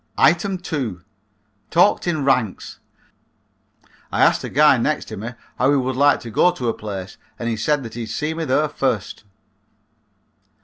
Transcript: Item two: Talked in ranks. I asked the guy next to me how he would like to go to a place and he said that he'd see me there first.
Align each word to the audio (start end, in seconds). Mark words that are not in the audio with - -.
Item 0.17 0.57
two: 0.57 1.03
Talked 1.69 2.07
in 2.07 2.25
ranks. 2.25 2.79
I 4.11 4.23
asked 4.23 4.41
the 4.41 4.49
guy 4.49 4.79
next 4.79 5.05
to 5.09 5.15
me 5.15 5.33
how 5.59 5.69
he 5.69 5.77
would 5.77 5.95
like 5.95 6.19
to 6.21 6.31
go 6.31 6.49
to 6.53 6.69
a 6.69 6.73
place 6.73 7.17
and 7.37 7.47
he 7.47 7.55
said 7.55 7.83
that 7.83 7.93
he'd 7.93 8.07
see 8.07 8.33
me 8.33 8.45
there 8.45 8.67
first. 8.67 9.25